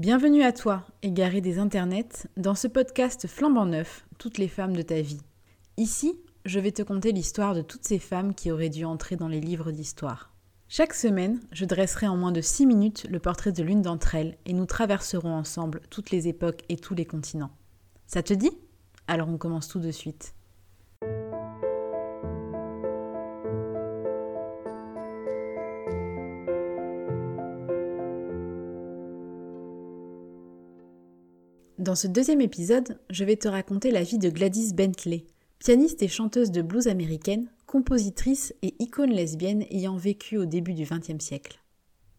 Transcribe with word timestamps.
Bienvenue 0.00 0.44
à 0.44 0.52
toi, 0.52 0.86
égaré 1.02 1.42
des 1.42 1.58
internets, 1.58 2.26
dans 2.38 2.54
ce 2.54 2.68
podcast 2.68 3.26
flambant 3.26 3.66
neuf, 3.66 4.06
toutes 4.18 4.38
les 4.38 4.48
femmes 4.48 4.74
de 4.74 4.80
ta 4.80 5.02
vie. 5.02 5.20
Ici, 5.76 6.18
je 6.46 6.58
vais 6.58 6.72
te 6.72 6.80
conter 6.80 7.12
l'histoire 7.12 7.54
de 7.54 7.60
toutes 7.60 7.84
ces 7.84 7.98
femmes 7.98 8.34
qui 8.34 8.50
auraient 8.50 8.70
dû 8.70 8.86
entrer 8.86 9.16
dans 9.16 9.28
les 9.28 9.42
livres 9.42 9.72
d'histoire. 9.72 10.32
Chaque 10.68 10.94
semaine, 10.94 11.38
je 11.52 11.66
dresserai 11.66 12.08
en 12.08 12.16
moins 12.16 12.32
de 12.32 12.40
6 12.40 12.64
minutes 12.64 13.06
le 13.10 13.18
portrait 13.18 13.52
de 13.52 13.62
l'une 13.62 13.82
d'entre 13.82 14.14
elles 14.14 14.38
et 14.46 14.54
nous 14.54 14.64
traverserons 14.64 15.34
ensemble 15.34 15.82
toutes 15.90 16.10
les 16.10 16.28
époques 16.28 16.62
et 16.70 16.76
tous 16.76 16.94
les 16.94 17.04
continents. 17.04 17.52
Ça 18.06 18.22
te 18.22 18.32
dit? 18.32 18.52
Alors 19.06 19.28
on 19.28 19.36
commence 19.36 19.68
tout 19.68 19.80
de 19.80 19.90
suite. 19.90 20.32
Dans 31.80 31.94
ce 31.94 32.06
deuxième 32.06 32.42
épisode, 32.42 32.98
je 33.08 33.24
vais 33.24 33.36
te 33.36 33.48
raconter 33.48 33.90
la 33.90 34.02
vie 34.02 34.18
de 34.18 34.28
Gladys 34.28 34.74
Bentley, 34.74 35.24
pianiste 35.60 36.02
et 36.02 36.08
chanteuse 36.08 36.50
de 36.50 36.60
blues 36.60 36.88
américaine, 36.88 37.50
compositrice 37.64 38.52
et 38.60 38.74
icône 38.80 39.12
lesbienne 39.12 39.64
ayant 39.70 39.96
vécu 39.96 40.36
au 40.36 40.44
début 40.44 40.74
du 40.74 40.84
XXe 40.84 41.24
siècle. 41.24 41.58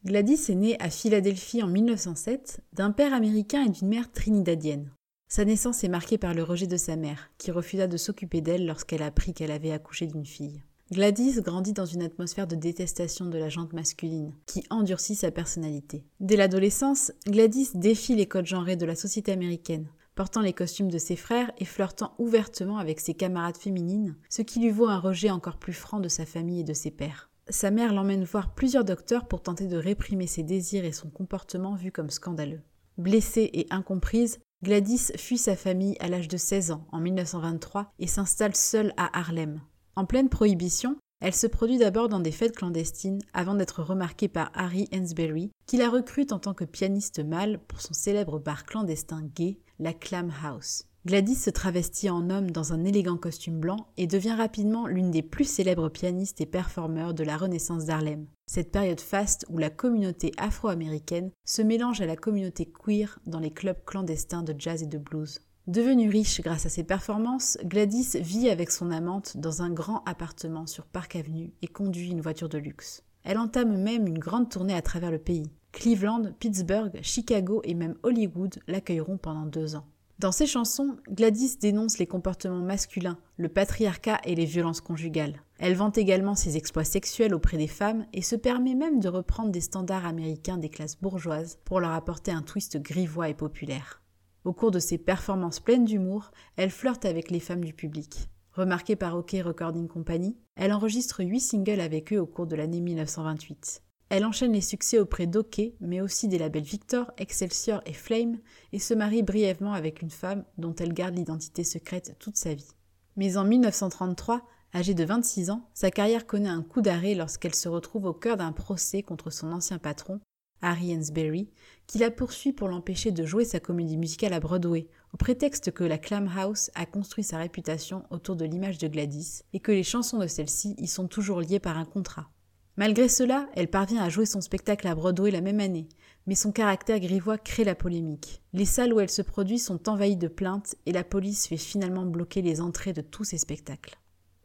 Gladys 0.03 0.49
est 0.49 0.55
née 0.55 0.81
à 0.81 0.89
Philadelphie 0.89 1.61
en 1.61 1.67
1907 1.67 2.61
d'un 2.73 2.89
père 2.89 3.13
américain 3.13 3.63
et 3.63 3.70
d'une 3.70 3.89
mère 3.89 4.11
trinidadienne. 4.11 4.89
Sa 5.27 5.45
naissance 5.45 5.84
est 5.84 5.89
marquée 5.89 6.17
par 6.17 6.34
le 6.34 6.41
rejet 6.41 6.65
de 6.65 6.75
sa 6.75 6.95
mère, 6.95 7.29
qui 7.37 7.51
refusa 7.51 7.85
de 7.85 7.98
s'occuper 7.98 8.41
d'elle 8.41 8.65
lorsqu'elle 8.65 9.03
apprit 9.03 9.35
qu'elle 9.35 9.51
avait 9.51 9.73
accouché 9.73 10.07
d'une 10.07 10.25
fille. 10.25 10.63
Gladys 10.91 11.40
grandit 11.40 11.72
dans 11.72 11.86
une 11.86 12.02
atmosphère 12.02 12.48
de 12.48 12.55
détestation 12.58 13.26
de 13.26 13.38
la 13.38 13.48
jante 13.48 13.72
masculine, 13.72 14.34
qui 14.45 14.66
endurcit 14.70 15.16
sa 15.16 15.32
personnalité. 15.32 16.04
Dès 16.20 16.36
l'adolescence, 16.36 17.13
Gladys 17.26 17.70
défie 17.76 18.13
les 18.13 18.26
codes 18.26 18.45
genrés 18.45 18.76
de 18.76 18.86
la 18.86 18.96
société 18.96 19.32
américaine, 19.32 19.88
portant 20.16 20.41
les 20.41 20.52
costumes 20.52 20.91
de 20.91 20.98
ses 20.98 21.16
frères 21.16 21.49
et 21.60 21.63
flirtant 21.63 22.13
ouvertement 22.18 22.77
avec 22.77 22.99
ses 22.99 23.13
camarades 23.13 23.55
féminines, 23.55 24.18
ce 24.30 24.41
qui 24.41 24.60
lui 24.60 24.70
vaut 24.70 24.90
un 24.90 24.99
rejet 24.99 25.30
encore 25.30 25.60
plus 25.60 25.71
franc 25.71 26.02
de 26.02 26.10
sa 26.10 26.26
famille 26.26 26.60
et 26.60 26.65
de 26.65 26.74
ses 26.74 26.91
pères. 26.91 27.30
Sa 27.48 27.71
mère 27.71 27.93
l'emmène 27.93 28.26
voir 28.26 28.54
plusieurs 28.54 28.84
docteurs 28.84 29.30
pour 29.30 29.41
tenter 29.41 29.68
de 29.68 29.77
réprimer 29.77 30.27
ses 30.27 30.43
désirs 30.43 30.84
et 30.84 30.91
son 30.91 31.10
comportement 31.10 31.76
vu 31.76 31.93
comme 31.93 32.10
scandaleux. 32.10 32.63
Blessée 32.98 33.49
et 33.54 33.65
incomprise, 33.70 34.40
Gladys 34.62 35.13
fuit 35.15 35.37
sa 35.37 35.55
famille 35.55 35.96
à 36.02 36.10
l'âge 36.10 36.27
de 36.27 36.35
16 36.35 36.71
ans 36.71 36.85
en 36.91 36.99
1923 36.99 37.93
et 37.98 38.08
s'installe 38.08 38.58
seule 38.58 38.93
à 38.98 39.18
Harlem, 39.18 39.62
en 39.95 40.05
pleine 40.05 40.29
prohibition, 40.29 40.97
elle 41.21 41.35
se 41.35 41.47
produit 41.47 41.77
d'abord 41.77 42.09
dans 42.09 42.20
des 42.20 42.31
fêtes 42.31 42.55
clandestines 42.55 43.21
avant 43.34 43.53
d'être 43.53 43.84
remarquée 43.84 44.27
par 44.27 44.51
Harry 44.55 44.89
Hansberry, 44.93 45.51
qui 45.67 45.77
la 45.77 45.89
recrute 45.89 46.31
en 46.31 46.39
tant 46.39 46.55
que 46.55 46.65
pianiste 46.65 47.23
mâle 47.23 47.59
pour 47.67 47.79
son 47.79 47.93
célèbre 47.93 48.39
bar 48.39 48.65
clandestin 48.65 49.21
gay, 49.35 49.59
la 49.79 49.93
Clam 49.93 50.31
House. 50.43 50.85
Gladys 51.05 51.35
se 51.35 51.49
travestit 51.49 52.12
en 52.12 52.29
homme 52.29 52.51
dans 52.51 52.73
un 52.73 52.84
élégant 52.85 53.17
costume 53.17 53.59
blanc 53.59 53.87
et 53.97 54.05
devient 54.05 54.34
rapidement 54.34 54.85
l'une 54.85 55.09
des 55.09 55.23
plus 55.23 55.45
célèbres 55.45 55.89
pianistes 55.89 56.41
et 56.41 56.45
performeurs 56.45 57.15
de 57.15 57.23
la 57.23 57.37
Renaissance 57.37 57.85
d'Harlem. 57.85 58.27
Cette 58.45 58.71
période 58.71 58.99
faste 58.99 59.45
où 59.49 59.57
la 59.57 59.71
communauté 59.71 60.31
afro-américaine 60.37 61.31
se 61.43 61.63
mélange 61.63 62.01
à 62.01 62.05
la 62.05 62.15
communauté 62.15 62.65
queer 62.65 63.17
dans 63.25 63.39
les 63.39 63.51
clubs 63.51 63.84
clandestins 63.84 64.44
de 64.44 64.53
jazz 64.57 64.84
et 64.84 64.88
de 64.88 65.00
blues. 65.00 65.39
Devenue 65.72 66.09
riche 66.09 66.41
grâce 66.41 66.66
à 66.66 66.69
ses 66.69 66.84
performances, 66.84 67.58
Gladys 67.64 68.18
vit 68.19 68.50
avec 68.50 68.72
son 68.72 68.91
amante 68.91 69.38
dans 69.38 69.62
un 69.62 69.69
grand 69.69 70.03
appartement 70.06 70.68
sur 70.68 70.86
Park 70.86 71.16
Avenue 71.16 71.53
et 71.62 71.68
conduit 71.68 72.12
une 72.12 72.19
voiture 72.19 72.50
de 72.50 72.58
luxe. 72.58 73.03
Elle 73.24 73.38
entame 73.38 73.81
même 73.81 74.06
une 74.06 74.19
grande 74.19 74.50
tournée 74.50 74.74
à 74.74 74.81
travers 74.81 75.12
le 75.12 75.18
pays. 75.18 75.50
Cleveland, 75.72 76.34
Pittsburgh, 76.40 77.00
Chicago 77.02 77.62
et 77.64 77.74
même 77.74 77.96
Hollywood 78.03 78.59
l'accueilleront 78.68 79.16
pendant 79.16 79.46
deux 79.46 79.78
ans. 79.78 79.86
Dans 80.19 80.34
ses 80.34 80.46
chansons, 80.46 80.97
Gladys 81.09 81.56
dénonce 81.58 82.00
les 82.00 82.06
comportements 82.06 82.59
masculins, 82.59 83.18
le 83.38 83.47
patriarcat 83.47 84.19
et 84.25 84.36
les 84.36 84.44
violences 84.44 84.81
conjugales. 84.81 85.42
Elle 85.58 85.76
vante 85.76 85.98
également 85.98 86.36
ses 86.36 86.58
exploits 86.58 86.84
sexuels 86.84 87.34
auprès 87.34 87.56
des 87.56 87.68
femmes 87.68 88.06
et 88.12 88.24
se 88.24 88.36
permet 88.36 88.76
même 88.76 89.00
de 89.00 89.08
reprendre 89.08 89.52
des 89.52 89.62
standards 89.62 90.06
américains 90.06 90.58
des 90.58 90.70
classes 90.70 91.00
bourgeoises 91.00 91.60
pour 91.64 91.80
leur 91.80 91.92
apporter 91.92 92.31
un 92.31 92.42
twist 92.42 92.78
grivois 92.78 93.30
et 93.30 93.34
populaire. 93.34 94.00
Au 94.44 94.53
cours 94.53 94.72
de 94.72 94.79
ses 94.79 94.97
performances 94.97 95.59
pleines 95.59 95.85
d'humour, 95.85 96.31
elle 96.56 96.72
flirte 96.72 97.06
avec 97.06 97.29
les 97.29 97.40
femmes 97.40 97.63
du 97.63 97.74
public. 97.74 98.28
Remarquée 98.53 98.96
par 98.96 99.16
OK 99.16 99.35
Recording 99.44 99.88
Company, 99.88 100.35
elle 100.56 100.74
enregistre 100.74 101.24
huit 101.24 101.40
singles 101.40 101.79
avec 101.79 102.12
eux 102.12 102.19
au 102.19 102.25
cours 102.25 102.47
de 102.47 102.56
l'année 102.56 102.81
1928. 102.81 103.84
Elle 104.09 104.25
enchaîne 104.25 104.51
les 104.51 104.62
succès 104.62 105.00
auprès 105.00 105.28
d'OK, 105.28 105.62
mais 105.80 106.01
aussi 106.01 106.28
des 106.28 106.38
labels 106.38 106.63
Victor, 106.63 107.12
Excelsior 107.18 107.81
et 107.85 107.94
Flame, 107.94 108.40
et 108.74 108.80
se 108.80 108.94
marie 108.94 109.24
brièvement 109.24 109.74
avec 109.74 110.01
une 110.01 110.09
femme 110.09 110.44
dont 110.57 110.75
elle 110.75 110.94
garde 110.94 111.16
l'identité 111.16 111.63
secrète 111.63 112.18
toute 112.19 112.35
sa 112.35 112.53
vie. 112.53 112.75
Mais 113.16 113.38
en 113.38 113.46
1933, 113.46 114.41
âgée 114.74 114.94
de 114.96 115.06
26 115.06 115.51
ans, 115.51 115.69
sa 115.74 115.91
carrière 115.91 116.25
connaît 116.25 116.50
un 116.50 116.63
coup 116.63 116.81
d'arrêt 116.81 117.16
lorsqu'elle 117.16 117.56
se 117.56 117.69
retrouve 117.69 118.06
au 118.06 118.13
cœur 118.13 118.38
d'un 118.38 118.51
procès 118.51 119.01
contre 119.03 119.30
son 119.30 119.51
ancien 119.53 119.78
patron, 119.78 120.19
Harry 120.62 120.96
Hansberry, 120.96 121.50
qui 121.88 121.98
la 121.98 122.12
poursuit 122.12 122.54
pour 122.54 122.68
l'empêcher 122.68 123.12
de 123.12 123.26
jouer 123.26 123.46
sa 123.46 123.60
comédie 123.60 123.98
musicale 123.98 124.34
à 124.34 124.40
Broadway, 124.40 124.88
au 125.14 125.18
prétexte 125.18 125.72
que 125.72 125.84
la 125.84 125.98
Clam 125.98 126.30
House 126.38 126.72
a 126.76 126.86
construit 126.86 127.24
sa 127.24 127.38
réputation 127.38 128.04
autour 128.10 128.36
de 128.36 128.46
l'image 128.46 128.78
de 128.78 128.88
Gladys 128.88 129.42
et 129.54 129.60
que 129.60 129.72
les 129.72 129.84
chansons 129.84 130.20
de 130.20 130.28
celle-ci 130.28 130.76
y 130.78 130.88
sont 130.88 131.08
toujours 131.08 131.42
liées 131.42 131.60
par 131.60 131.78
un 131.78 131.86
contrat. 131.86 132.30
Malgré 132.78 133.10
cela, 133.10 133.50
elle 133.56 133.70
parvient 133.70 134.02
à 134.02 134.10
jouer 134.10 134.26
son 134.26 134.40
spectacle 134.40 134.88
à 134.88 134.96
Broadway 134.96 135.32
la 135.32 135.42
même 135.42 135.60
année, 135.60 135.90
mais 136.26 136.36
son 136.36 136.52
caractère 136.52 137.00
grivois 137.00 137.38
crée 137.38 137.66
la 137.66 137.76
polémique. 137.76 138.42
Les 138.54 138.66
salles 138.66 138.94
où 138.94 139.00
elle 139.00 139.10
se 139.10 139.22
produit 139.22 139.60
sont 139.60 139.90
envahies 139.90 140.16
de 140.16 140.30
plaintes 140.30 140.76
et 140.86 140.94
la 140.94 141.04
police 141.04 141.48
fait 141.48 141.58
finalement 141.58 142.06
bloquer 142.06 142.42
les 142.42 142.62
entrées 142.62 142.94
de 142.94 143.02
tous 143.02 143.26
ses 143.26 143.38
spectacles. 143.38 143.98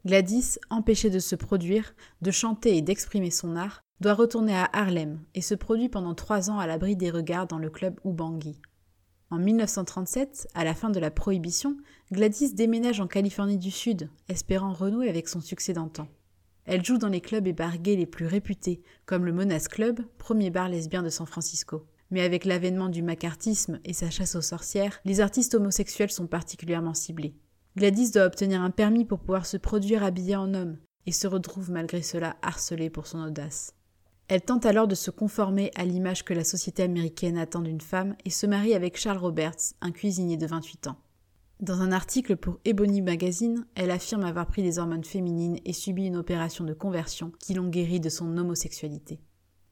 Gladys, 0.05 0.59
empêchée 0.69 1.09
de 1.09 1.19
se 1.19 1.35
produire, 1.35 1.95
de 2.21 2.31
chanter 2.31 2.77
et 2.77 2.81
d'exprimer 2.81 3.31
son 3.31 3.55
art, 3.55 3.81
doit 3.99 4.13
retourner 4.13 4.55
à 4.55 4.69
Harlem 4.73 5.19
et 5.33 5.41
se 5.41 5.55
produit 5.55 5.89
pendant 5.89 6.13
trois 6.13 6.49
ans 6.49 6.59
à 6.59 6.67
l'abri 6.67 6.95
des 6.95 7.09
regards 7.09 7.47
dans 7.47 7.57
le 7.57 7.69
club 7.69 7.99
Ubangi. 8.05 8.61
En 9.29 9.39
1937, 9.39 10.47
à 10.53 10.63
la 10.63 10.73
fin 10.73 10.89
de 10.89 10.99
la 10.99 11.11
prohibition, 11.11 11.75
Gladys 12.11 12.53
déménage 12.53 13.01
en 13.01 13.07
Californie 13.07 13.57
du 13.57 13.71
Sud, 13.71 14.09
espérant 14.29 14.71
renouer 14.71 15.09
avec 15.09 15.27
son 15.27 15.41
succès 15.41 15.73
d'antan. 15.73 16.07
Elle 16.65 16.85
joue 16.85 16.97
dans 16.97 17.09
les 17.09 17.21
clubs 17.21 17.47
et 17.47 17.95
les 17.95 18.05
plus 18.05 18.25
réputés, 18.25 18.81
comme 19.05 19.25
le 19.25 19.33
Monas 19.33 19.67
Club, 19.69 20.01
premier 20.17 20.49
bar 20.49 20.69
lesbien 20.69 21.01
de 21.03 21.09
San 21.09 21.25
Francisco. 21.25 21.85
Mais 22.11 22.21
avec 22.21 22.45
l'avènement 22.45 22.89
du 22.89 23.01
macartisme 23.01 23.79
et 23.83 23.93
sa 23.93 24.09
chasse 24.09 24.35
aux 24.35 24.41
sorcières, 24.41 24.99
les 25.03 25.19
artistes 25.19 25.55
homosexuels 25.55 26.11
sont 26.11 26.27
particulièrement 26.27 26.93
ciblés. 26.93 27.35
Gladys 27.75 28.11
doit 28.11 28.25
obtenir 28.25 28.61
un 28.61 28.71
permis 28.71 29.05
pour 29.05 29.19
pouvoir 29.19 29.45
se 29.45 29.57
produire 29.57 30.03
habillée 30.03 30.35
en 30.35 30.53
homme, 30.53 30.77
et 31.05 31.11
se 31.11 31.27
retrouve 31.27 31.71
malgré 31.71 32.01
cela 32.01 32.35
harcelée 32.41 32.89
pour 32.89 33.07
son 33.07 33.19
audace. 33.19 33.76
Elle 34.29 34.41
tente 34.41 34.65
alors 34.65 34.89
de 34.89 34.95
se 34.95 35.09
conformer 35.09 35.71
à 35.75 35.85
l'image 35.85 36.25
que 36.25 36.33
la 36.33 36.43
société 36.43 36.83
américaine 36.83 37.37
attend 37.37 37.61
d'une 37.61 37.79
femme 37.79 38.15
et 38.25 38.29
se 38.29 38.45
marie 38.45 38.73
avec 38.73 38.97
Charles 38.97 39.19
Roberts, 39.19 39.73
un 39.79 39.91
cuisinier 39.91 40.35
de 40.35 40.45
28 40.45 40.87
ans. 40.87 40.97
Dans 41.61 41.81
un 41.81 41.93
article 41.93 42.35
pour 42.35 42.59
Ebony 42.65 43.01
Magazine, 43.01 43.65
elle 43.75 43.89
affirme 43.89 44.25
avoir 44.25 44.47
pris 44.47 44.63
des 44.63 44.79
hormones 44.79 45.05
féminines 45.05 45.59
et 45.63 45.71
subi 45.71 46.05
une 46.05 46.17
opération 46.17 46.65
de 46.65 46.73
conversion 46.73 47.31
qui 47.39 47.53
l'ont 47.53 47.69
guérie 47.69 48.01
de 48.01 48.09
son 48.09 48.37
homosexualité. 48.37 49.21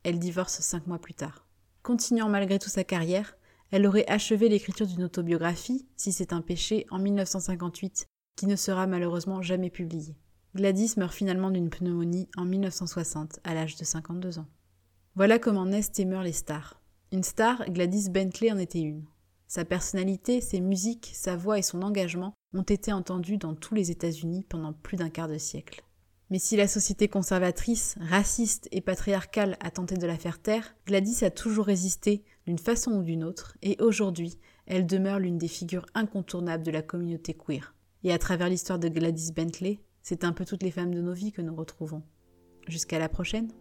Elle 0.04 0.20
divorce 0.20 0.62
cinq 0.62 0.88
mois 0.88 1.00
plus 1.00 1.14
tard. 1.14 1.46
Continuant 1.84 2.30
malgré 2.30 2.58
tout 2.58 2.70
sa 2.70 2.86
carrière, 2.86 3.38
elle 3.72 3.86
aurait 3.86 4.08
achevé 4.08 4.48
l'écriture 4.48 4.88
d'une 4.88 5.04
autobiographie, 5.04 5.86
si 5.98 6.14
c'est 6.14 6.32
un 6.32 6.42
péché, 6.42 6.86
en 6.92 7.00
1958, 7.00 8.08
qui 8.38 8.48
ne 8.48 8.56
sera 8.56 8.88
malheureusement 8.88 9.42
jamais 9.42 9.70
publiée. 9.70 10.16
Gladys 10.56 10.94
meurt 10.96 11.14
finalement 11.14 11.52
d'une 11.52 11.70
pneumonie 11.70 12.30
en 12.38 12.46
1960, 12.46 13.42
à 13.44 13.54
l'âge 13.54 13.76
de 13.76 13.84
52 13.84 14.40
ans. 14.40 14.48
Voilà 15.14 15.38
comment 15.38 15.66
naissent 15.66 15.92
et 16.00 16.06
meurent 16.06 16.24
les 16.24 16.32
stars. 16.32 16.82
Une 17.12 17.24
star, 17.24 17.70
Gladys 17.70 18.10
Bentley 18.10 18.54
en 18.54 18.58
était 18.58 18.80
une. 18.80 19.04
Sa 19.50 19.66
personnalité, 19.66 20.40
ses 20.40 20.62
musiques, 20.62 21.12
sa 21.14 21.36
voix 21.36 21.60
et 21.60 21.62
son 21.62 21.82
engagement 21.82 22.34
ont 22.54 22.62
été 22.62 22.94
entendus 22.94 23.38
dans 23.38 23.54
tous 23.54 23.76
les 23.76 23.92
États-Unis 23.92 24.46
pendant 24.48 24.72
plus 24.72 24.96
d'un 24.96 25.10
quart 25.10 25.28
de 25.28 25.38
siècle. 25.38 25.84
Mais 26.30 26.40
si 26.40 26.56
la 26.56 26.70
société 26.70 27.10
conservatrice, 27.10 27.96
raciste 28.00 28.70
et 28.72 28.80
patriarcale 28.80 29.58
a 29.60 29.72
tenté 29.72 29.96
de 29.96 30.08
la 30.08 30.18
faire 30.18 30.42
taire, 30.42 30.74
Gladys 30.88 31.26
a 31.26 31.32
toujours 31.32 31.66
résisté 31.66 32.24
d'une 32.48 32.60
façon 32.60 32.94
ou 32.94 33.04
d'une 33.04 33.26
autre, 33.26 33.58
et 33.62 33.76
aujourd'hui, 33.82 34.40
elle 34.68 34.88
demeure 34.88 35.20
l'une 35.20 35.38
des 35.38 35.50
figures 35.50 35.86
incontournables 35.96 36.64
de 36.64 36.72
la 36.72 36.82
communauté 36.82 37.34
queer. 37.34 37.76
Et 38.06 38.14
à 38.14 38.18
travers 38.18 38.48
l'histoire 38.48 38.80
de 38.80 38.88
Gladys 38.88 39.34
Bentley, 39.34 39.82
c'est 40.08 40.24
un 40.24 40.34
peu 40.34 40.46
toutes 40.46 40.62
les 40.62 40.70
femmes 40.70 40.94
de 40.94 41.02
nos 41.02 41.14
vies 41.14 41.32
que 41.32 41.42
nous 41.42 41.56
retrouvons. 41.56 42.04
Jusqu'à 42.68 43.00
la 43.00 43.10
prochaine 43.10 43.52